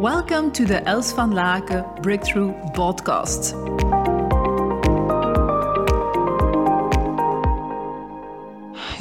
[0.00, 3.54] Welcome to the Els van Laken Breakthrough Podcast.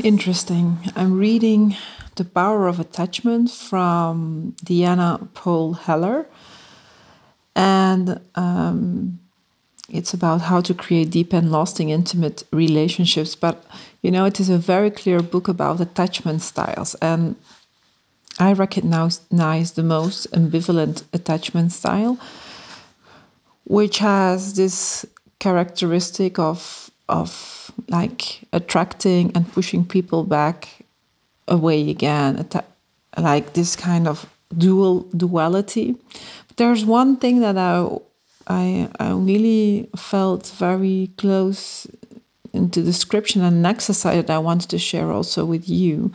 [0.06, 0.78] Interesting.
[0.96, 1.76] I'm reading
[2.16, 6.26] The Power of Attachment from Diana Poole Heller.
[7.58, 9.20] And um,
[9.90, 13.36] it's about how to create deep and lasting intimate relationships.
[13.36, 13.66] But,
[14.02, 16.96] you know, it is a very clear book about attachment styles.
[17.02, 17.36] And
[18.40, 22.18] I recognize the most ambivalent attachment style,
[23.66, 25.06] which has this
[25.40, 30.68] characteristic of of like attracting and pushing people back
[31.48, 32.48] away again,
[33.18, 34.26] like this kind of
[34.58, 35.96] dual duality.
[36.48, 37.88] But there's one thing that I
[38.48, 41.88] I I really felt very close
[42.54, 46.12] into description and an exercise that I wanted to share also with you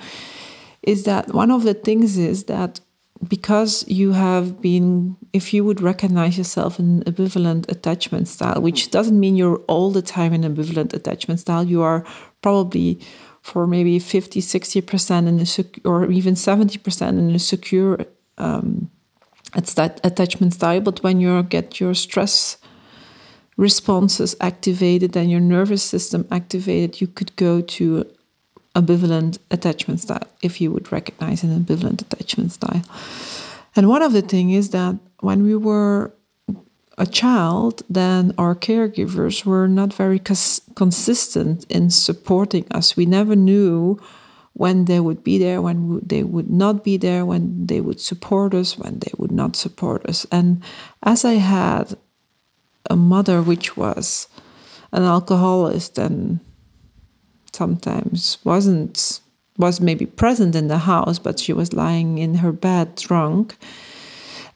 [0.82, 2.80] is that one of the things is that
[3.28, 9.20] because you have been, if you would recognize yourself in ambivalent attachment style, which doesn't
[9.20, 12.04] mean you're all the time in ambivalent attachment style, you are
[12.40, 12.98] probably
[13.42, 17.98] for maybe 50, 60% in a sec- or even 70% in a secure
[18.38, 18.90] um,
[19.54, 20.80] attachment style.
[20.80, 22.56] But when you get your stress
[23.56, 28.06] responses activated and your nervous system activated, you could go to
[28.74, 32.82] ambivalent attachment style, if you would recognize an ambivalent attachment style.
[33.76, 36.12] And one of the things is that when we were
[36.98, 42.96] a child, then our caregivers were not very cons- consistent in supporting us.
[42.96, 43.98] We never knew
[44.52, 48.54] when they would be there, when they would not be there, when they would support
[48.54, 50.26] us, when they would not support us.
[50.30, 50.62] And
[51.02, 51.96] as I had
[52.90, 54.28] a mother which was
[54.92, 56.40] an alcoholic and
[57.52, 59.20] sometimes wasn't
[59.58, 63.56] was maybe present in the house, but she was lying in her bed drunk.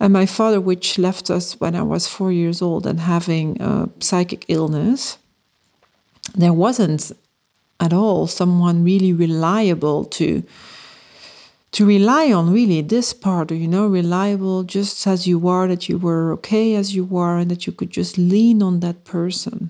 [0.00, 3.88] And my father, which left us when I was four years old and having a
[4.00, 5.18] psychic illness,
[6.34, 7.12] there wasn't
[7.80, 10.42] at all someone really reliable to
[11.72, 15.98] to rely on really this part you know reliable just as you are that you
[15.98, 19.68] were okay as you were and that you could just lean on that person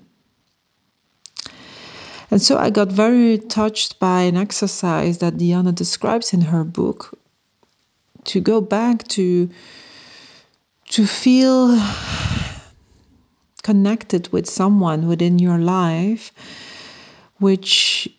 [2.35, 7.17] and so I got very touched by an exercise that Diana describes in her book.
[8.25, 9.49] To go back to
[10.89, 11.79] to feel
[13.63, 16.33] connected with someone within your life
[17.39, 18.09] which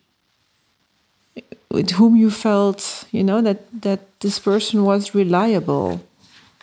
[1.69, 6.01] with whom you felt you know that that this person was reliable.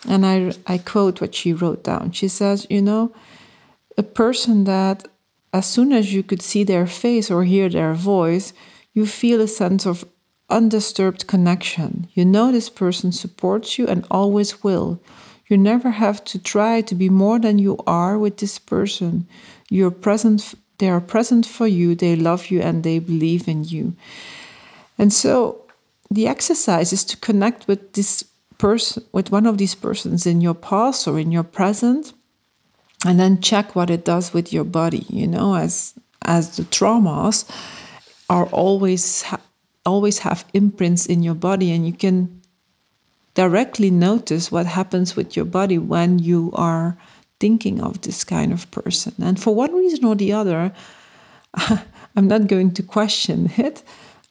[0.09, 2.11] And i i quote what she wrote down.
[2.11, 3.13] She says you know
[3.97, 5.07] a person that
[5.55, 8.53] as soon as you could see their face or hear their voice,
[8.93, 10.05] you feel a sense of
[10.51, 12.09] undisturbed connection.
[12.13, 14.99] You know this person supports you and always will.
[15.47, 19.29] You never have to try to be more than you are with this person.
[19.71, 23.95] You're present, they are present for you, they love you, and they believe in you.
[24.99, 25.63] And so
[26.11, 28.25] the exercise is to connect with this
[28.59, 32.13] person, with one of these persons in your past or in your present
[33.05, 37.45] and then check what it does with your body you know as as the traumas
[38.31, 39.41] are always ha-
[39.87, 42.41] always have imprints in your body and you can
[43.35, 46.97] directly notice what happens with your body when you are
[47.41, 49.13] thinking of this kind of person.
[49.21, 50.73] And for one reason or the other
[52.17, 53.83] i'm not going to question it.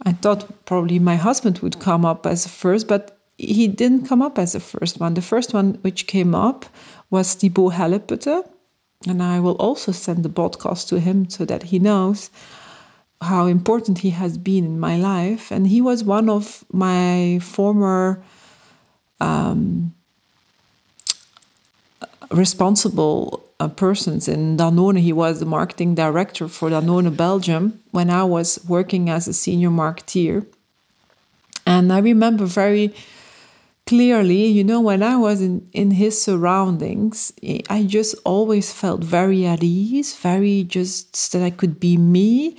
[0.05, 4.21] I thought probably my husband would come up as a first but he didn't come
[4.21, 5.13] up as the first one.
[5.15, 6.65] The first one which came up
[7.09, 8.47] was Thibaut Helleputte
[9.07, 12.29] and I will also send the podcast to him so that he knows
[13.21, 15.51] how important he has been in my life.
[15.51, 18.23] And he was one of my former
[19.19, 19.93] um,
[22.31, 24.99] responsible uh, persons in Danone.
[24.99, 29.69] He was the marketing director for Danone Belgium when I was working as a senior
[29.69, 30.45] marketeer.
[31.65, 32.93] And I remember very
[33.93, 37.31] clearly, you know, when I was in, in his surroundings,
[37.69, 42.57] I just always felt very at ease, very just that I could be me,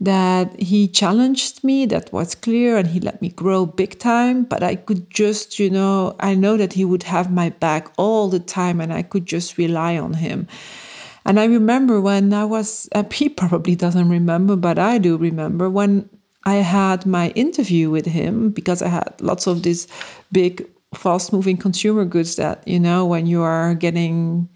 [0.00, 4.44] that he challenged me, that was clear, and he let me grow big time.
[4.44, 8.28] But I could just, you know, I know that he would have my back all
[8.28, 10.46] the time and I could just rely on him.
[11.24, 15.70] And I remember when I was, uh, he probably doesn't remember, but I do remember
[15.70, 16.10] when
[16.46, 19.88] I had my interview with him because I had lots of these
[20.30, 20.64] big,
[20.94, 24.48] fast moving consumer goods that, you know, when you are getting,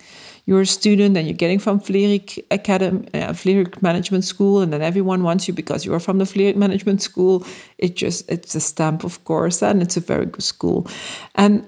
[0.47, 4.83] you're a student and you're getting from Vlerick Academy, uh, Vlerick Management School, and then
[4.83, 7.45] everyone wants you because you are from the Vlerick Management School.
[7.79, 10.87] It just, it's a stamp, of course, and it's a very good school.
[11.35, 11.67] And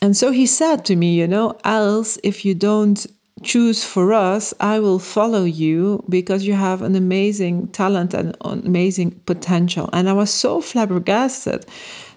[0.00, 3.04] and so he said to me, you know, Els if you don't
[3.42, 9.20] choose for us, I will follow you because you have an amazing talent and amazing
[9.26, 9.88] potential.
[9.92, 11.66] And I was so flabbergasted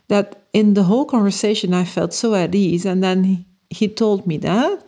[0.07, 2.85] that in the whole conversation I felt so at ease.
[2.85, 4.85] And then he, he told me that.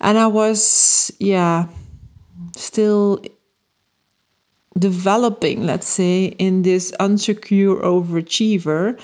[0.00, 1.66] And I was, yeah,
[2.56, 3.22] still
[4.78, 9.00] developing, let's say, in this unsecure overachiever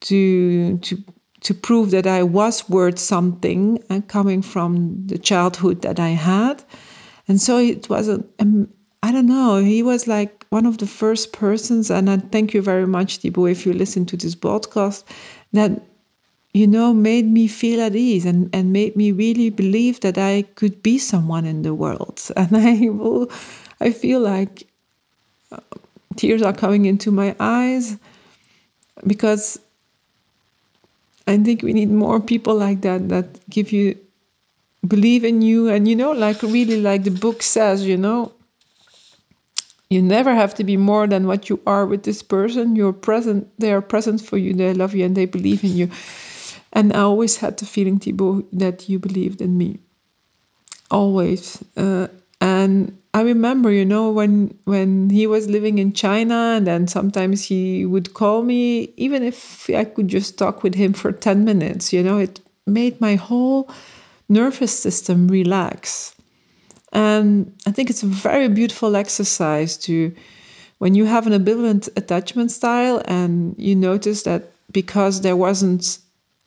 [0.00, 1.04] to to
[1.42, 6.10] to prove that I was worth something and uh, coming from the childhood that I
[6.10, 6.62] had.
[7.28, 8.68] And so it was a, um,
[9.02, 12.62] I don't know, he was like one of the first persons, and I thank you
[12.62, 15.02] very much, Thibaut, if you listen to this podcast,
[15.52, 15.82] that
[16.54, 20.42] you know made me feel at ease and, and made me really believe that I
[20.54, 22.20] could be someone in the world.
[22.36, 23.30] And I will
[23.80, 24.66] I feel like
[25.50, 25.58] uh,
[26.16, 27.96] tears are coming into my eyes
[29.06, 29.58] because
[31.26, 33.98] I think we need more people like that that give you
[34.86, 35.68] believe in you.
[35.68, 38.32] And you know like really like the book says you know
[39.90, 42.76] you never have to be more than what you are with this person.
[42.76, 44.54] You're present they are present for you.
[44.54, 45.90] They love you and they believe in you.
[46.72, 49.80] And i always had the feeling thibaut that you believed in me.
[50.90, 51.62] Always.
[51.76, 52.08] Uh,
[52.42, 57.44] and I remember, you know, when when he was living in China, and then sometimes
[57.44, 61.92] he would call me, even if I could just talk with him for ten minutes.
[61.92, 63.70] You know, it made my whole
[64.28, 66.16] nervous system relax,
[66.92, 70.12] and I think it's a very beautiful exercise to
[70.78, 75.98] when you have an ambivalent attachment style and you notice that because there wasn't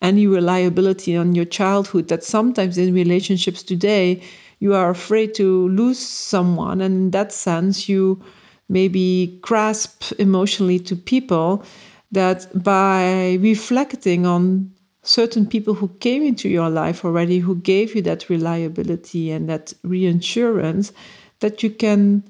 [0.02, 4.22] any reliability on your childhood, that sometimes in relationships today
[4.60, 8.22] you are afraid to lose someone and in that sense you
[8.70, 11.64] maybe grasp emotionally to people
[12.12, 14.72] that by reflecting on
[15.04, 19.74] certain people who came into your life already who gave you that reliability and that
[19.84, 20.92] reassurance
[21.40, 22.24] that you can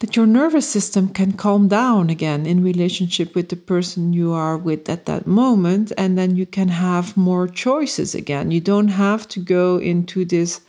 [0.00, 4.58] that your nervous system can calm down again in relationship with the person you are
[4.58, 8.50] with at that moment and then you can have more choices again.
[8.50, 10.60] You don't have to go into this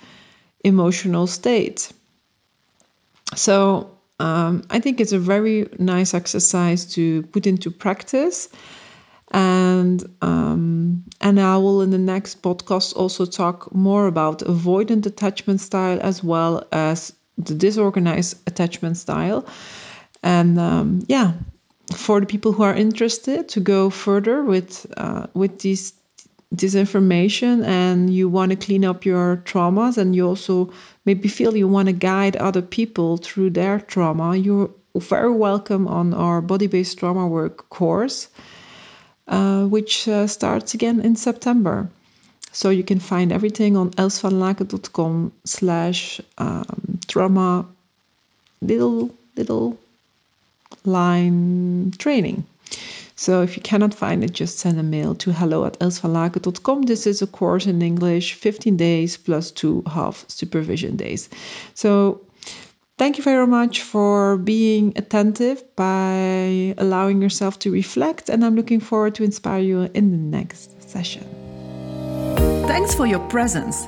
[0.65, 1.91] emotional state.
[3.35, 8.49] So um, I think it's a very nice exercise to put into practice.
[9.31, 15.61] And um, and I will in the next podcast also talk more about avoidant attachment
[15.61, 19.45] style as well as the disorganized attachment style.
[20.23, 21.33] And um, yeah,
[21.93, 25.93] for the people who are interested to go further with uh, with these
[26.55, 30.71] this information and you want to clean up your traumas and you also
[31.05, 36.13] maybe feel you want to guide other people through their trauma, you're very welcome on
[36.13, 38.27] our body based trauma work course,
[39.27, 41.89] uh, which uh, starts again in September.
[42.51, 47.65] So you can find everything on elsvanlaken.com slash um, trauma
[48.61, 49.77] little little
[50.85, 52.45] line training.
[53.15, 56.83] So if you cannot find it, just send a mail to hello at elsvanlaken.com.
[56.83, 61.29] This is a course in English, 15 days plus two half supervision days.
[61.73, 62.21] So
[62.97, 68.29] thank you very much for being attentive by allowing yourself to reflect.
[68.29, 71.23] And I'm looking forward to inspire you in the next session.
[72.67, 73.87] Thanks for your presence.